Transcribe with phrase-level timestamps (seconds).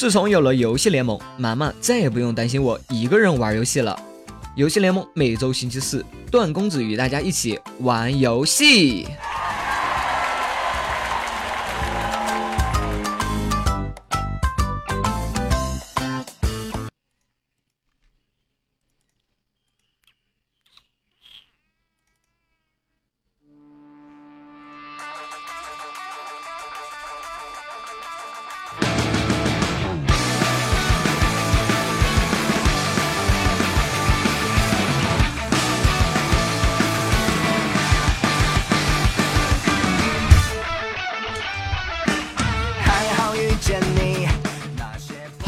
[0.00, 3.94] 自从有了游戏联盟，妈妈再也不用担心我一个人玩游戏了。
[4.56, 9.06] 游戏联盟每周星期四，段公子与大家一起玩游戏。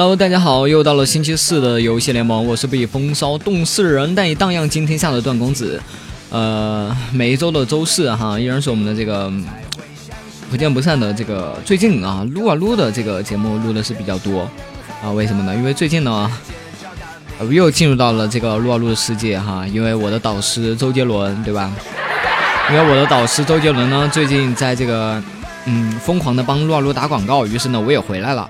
[0.00, 5.82] Hello，大家好，又到了星期四的游戏联盟，我是被风骚动世人，但以荡漾惊天下的段公子。
[6.30, 9.28] 呃，每一周的周四哈，依然是我们的这个
[10.48, 11.58] 不见不散的这个。
[11.64, 14.48] 最近啊，撸啊撸的这个节目录的是比较多
[15.02, 15.52] 啊，为什么呢？
[15.56, 16.30] 因为最近呢，
[17.50, 21.72] 又进入到了这个撸啊撸的世界哈，因为我的导师周杰伦，对吧？
[22.70, 25.20] 因为我的导师周杰伦呢，最近在这个
[25.64, 28.48] 嗯疯狂的帮撸啊撸打广告，于是呢，我也回来了。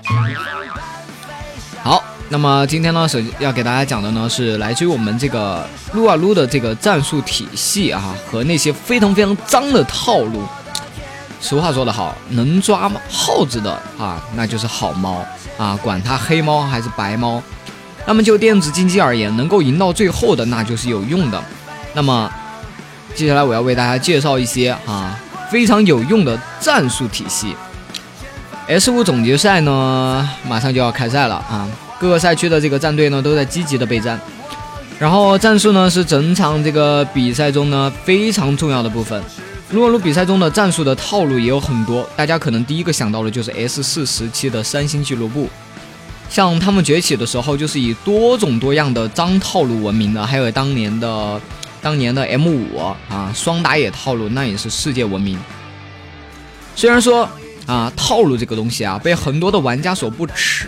[2.31, 10.43] 那么今天呢，首先要给大家讲的呢，是来自于我们这个撸啊撸的这个战术体系啊，和那些非常非常脏的套路。
[11.41, 15.25] 俗话说得好，能抓耗子的啊，那就是好猫
[15.57, 17.41] 啊，管它黑猫还是白猫。
[18.05, 21.43] 那么就电子竞技而言，能够赢到最后的，那就是有用的。
[21.93, 22.31] 那么
[23.15, 25.19] 接下来我要为大家介绍一些啊
[25.49, 27.55] 非常有用的战术体系。
[28.67, 31.67] S 五总决赛呢，马上就要开赛了啊！
[31.99, 34.19] 各个赛区的这个战队呢，都在积极的备战。
[34.97, 39.21] 然后战术呢，是整场这个比赛中呢非常重要的部分。
[39.71, 45.47] 撸啊撸比赛中的战术的套路也有很多，大家可能第一个想到的就是 S 四时期的三星俱乐部，
[46.29, 50.25] 像他们崛起的时候，就是以多种多样的脏套路闻名的。
[50.25, 51.39] 还有当年的
[51.81, 52.77] 当年的 M 五
[53.09, 55.37] 啊，双打野套路那也是世界闻名。
[56.75, 57.29] 虽然说。
[57.69, 60.67] 啊，套路这个东西啊，被很多的玩家所不耻。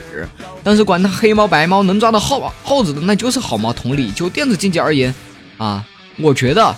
[0.64, 3.74] 但是管它黑猫白猫，能抓到耗耗子的那就是好猫。
[3.74, 5.12] 同理，就电子竞技而言，
[5.58, 5.84] 啊，
[6.20, 6.76] 我觉得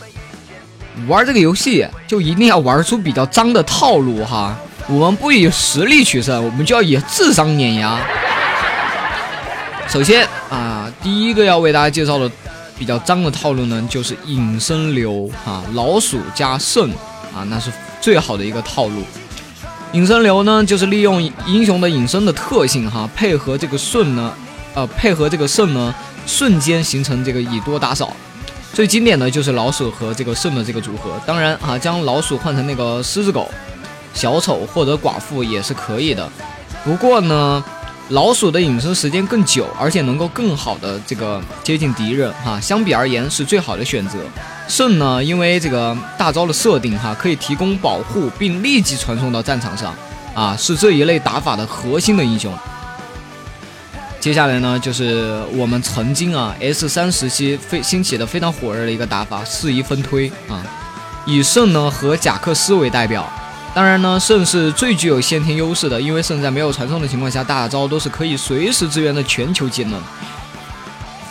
[1.07, 4.57] 玩这个游戏就一定要玩出比较脏的套路哈。
[4.87, 7.99] 我们不以实力取胜，我们就要以智商碾压。
[9.89, 12.31] 首先啊，第一个要为大家介绍的
[12.79, 16.89] 比较脏的套路呢，就是隐身流啊，老鼠加肾
[17.35, 17.69] 啊，那是
[17.99, 19.03] 最好的一个套路。
[19.93, 24.33] 隐身流呢，就是利用英雄的隐身的特性哈，配合这个瞬呢，
[24.73, 25.93] 呃，配合这个瞬呢，
[26.27, 28.11] 瞬间形成这个以多打少。
[28.73, 31.11] 最经典的就是老鼠和这个肾的这个组合。
[31.25, 33.49] 当然啊，将老鼠换成那个狮子狗、
[34.13, 36.29] 小丑或者寡妇也是可以的。
[36.83, 37.63] 不过呢。
[38.13, 44.19] 老鼠的隐身时间更久，而且能够更好的这个接近敌人哈，相比而言是最好的选择。
[44.67, 49.95] 肾呢，因为这个大招的设定哈，可以提供保护并立即传送到战场上
[50.35, 52.53] 啊，是这一类打法的核心的英雄。
[54.19, 60.63] 接下来呢，就是我们曾经啊 S 三时期非兴起的非常火热的一个打法四一分推啊，
[61.25, 63.27] 以肾呢和贾克斯为代表。
[63.75, 69.99] 当然呢，圣是最具有先天优势的，因为圣在没有传送的情况下，大招都是可以随时支援的全球技能。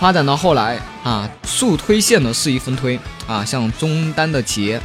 [0.00, 2.98] 发展到后来啊，速推线的四一分推
[3.28, 4.80] 啊，像中单的杰，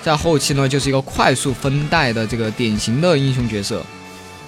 [0.00, 3.82] 在后期呢就是一个快速分带的这个典型的英雄角色。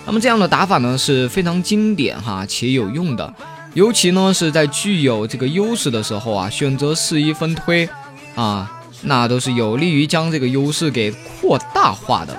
[0.06, 3.34] 那么这样的打法呢是非常经典哈且有用的，
[3.72, 7.88] 尤其呢是在具有这个优势的时候啊，选择四一分推
[8.37, 8.70] 啊。
[9.04, 12.37] 那都是有利于将这个优势给扩大化的。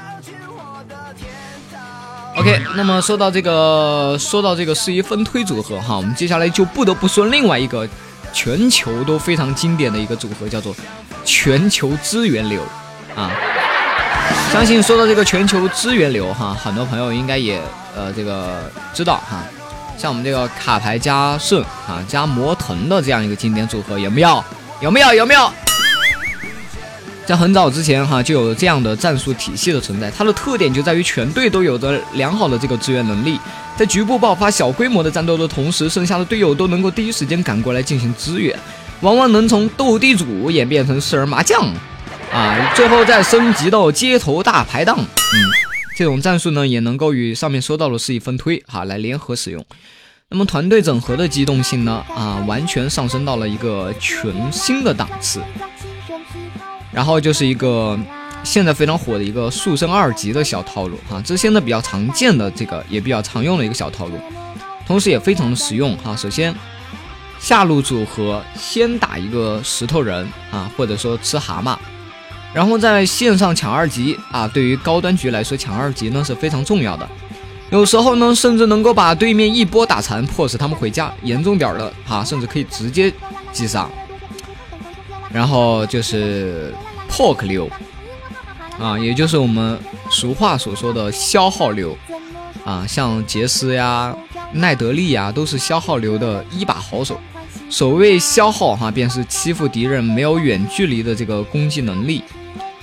[2.38, 7.88] OK，那么说到这个，说到这个适宜分推组合哈，我们接下来就不得不说另外一个
[8.34, 10.75] 全球都非常经典的一个组合，叫做
[11.24, 12.62] 全球资源流
[13.16, 13.31] 啊。
[14.51, 17.62] 相信说到这个全球资源流哈，很多朋友应该也
[17.95, 19.42] 呃这个知道哈，
[19.98, 24.44] 像我们这个卡牌加顺啊加魔腾的这样一个经典组合，有没有？
[24.81, 25.13] 有没有？
[25.13, 25.50] 有没有？
[27.25, 30.12] 在很早之前，哈就有这样的战术体系的存在。
[30.12, 33.39] 它的特点就在于全队都有着良好的这个支援能力，
[33.75, 38.56] 在局部爆发小规模的战斗的同时，剩下的队友都能够第一时间赶过来进行支援，
[39.01, 41.74] 往往能从斗地主演变成四人麻将，
[42.31, 44.95] 啊，最后再升级到街头大排档。
[45.00, 45.36] 嗯，
[45.98, 49.66] 这种战术呢，也能够与上面说到的四一分推哈来联合使用。
[50.30, 55.42] 那么团队整合的机动性呢，啊，完全上升到了一个全新的档次。
[56.95, 58.00] 然后就是一个
[58.42, 64.18] 现在非常火的一个速升二级的小套路哈，这是现在比较常见的这个也比较常用的一个小套路。
[64.88, 66.15] 同时也非常的实用哈。
[66.15, 66.56] 首先，
[67.38, 71.75] 下路组合先打一个石头人啊，或者说吃蛤蟆，
[72.53, 74.48] 然后在线上抢二级啊。
[74.48, 77.09] 对于高端局来说，抢二级呢是非常重要的。
[77.71, 81.12] 有时候呢，甚至能够把对面一波打残，迫使他们回家。
[81.24, 83.12] 严重点的哈，甚至可以直接
[83.51, 83.89] 击杀。
[85.33, 86.71] 然后就是
[87.15, 87.69] poke 流
[88.77, 89.79] 啊，也就是我们
[90.12, 91.97] 俗话所说的消耗流
[92.65, 94.13] 啊，像杰斯呀、
[94.51, 97.17] 奈德利呀，都是消耗流的一把好手。
[97.69, 102.21] 所谓消耗哈，便是欺负敌人没有远距离的这个攻击能力。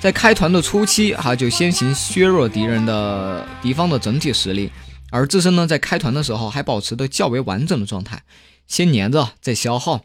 [0.00, 4.70] 在开团的初期，哈就先行削弱敌人的敌方的整体实力，
[5.10, 8.22] 而自身呢，在开团的时候还保持的较为完整的状态，
[8.66, 10.00] 先粘着再消耗，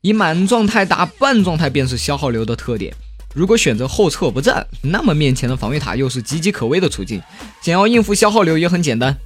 [0.00, 2.92] 以满状态打半状态便是消耗流的特点。
[3.34, 7.22] 如果选择后撤不战，那么面前的防御塔又是岌岌可危的处境，
[7.62, 9.16] 想要应付消耗流也很简单。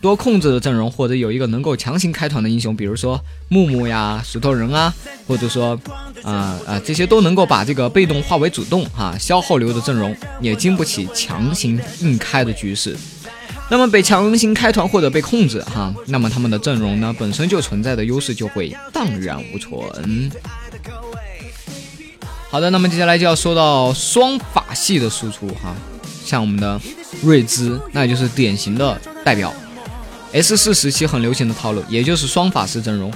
[0.00, 4.92] 多控制的阵容，或者有一个能够强行开团的英雄，比如说木木呀、石头人啊，
[5.26, 5.78] 或者说
[6.22, 12.96] 啊啊这些都能够把这个被动化为主动哈，消耗流的阵容也经不起强行硬开的局势。
[13.70, 20.30] 那么被强行开团或者被控制哈，那么他们的阵容呢本身就存在的优势就会荡然无存。
[22.48, 25.74] 好的，那么接下来就要说到双法系的输出哈，
[26.24, 26.80] 像我们的
[27.22, 29.52] 瑞兹，那也就是典型的代表。
[30.32, 33.12] S 四时期很流行的套路，也就是双法师阵容，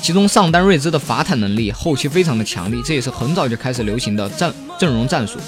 [0.00, 5.38] 其中上单瑞兹的法坦能力后期非常的强力，这也是很早就开始流行的战阵容战术。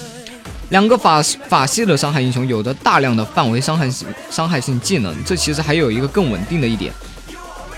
[0.70, 6.92] 两个法法系的伤害英雄有着大量的范围伤害性伤害性技能，这其实还有一个更稳定的一点，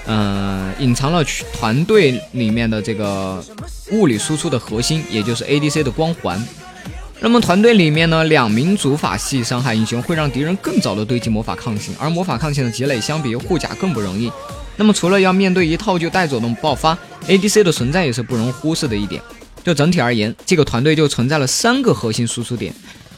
[0.07, 3.43] 嗯，隐藏了团队里面的这个
[3.93, 6.41] 物理输出的核心，也就是 ADC 的光环。
[7.19, 14.31] 那么团队里面呢，两名主法系伤害英雄会让敌人更早的堆积魔法抗性，而魔法抗性的积累相比于护甲更不容易。
[14.77, 19.21] 那么除了要面对一套就带走的爆发，ADC 的存在也是不容忽视的一点。
[19.65, 22.73] 就整体而言，这个团队就存在了三个核心输出点，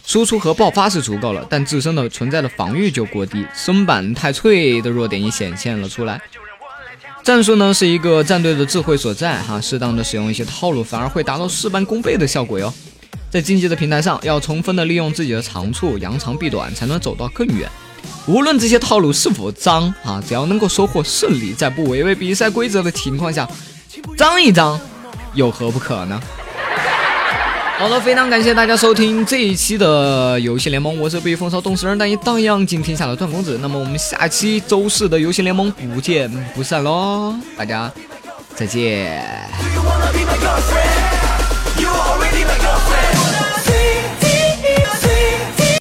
[0.06, 6.23] 输出和爆发是足够了，但自身的存在的防御就过低，身板太脆的弱点也显现了出来。
[7.29, 12.73] 战术呢是一个战队的智慧所在哈，适当的使用一些套路，反而会达到事半功倍的效果哟。
[13.29, 17.69] 在竞技的平台上，要充分的利用自己的长处，扬长避短，才能走到更远。
[18.27, 23.47] 无论这些套路是否脏啊，只要能够收获胜利，在不违背比赛规则的情况下，
[24.17, 24.81] 脏一脏，
[25.35, 26.19] 有何不可呢？
[27.79, 33.57] 好的，非常感谢大家收听这一期的游戏联盟，我是被风骚冻死人但也荡漾尽天下的段公子。
[33.63, 37.91] 那么我们下期周四的游戏联盟不见不散喽，大家
[38.57, 39.25] 再见。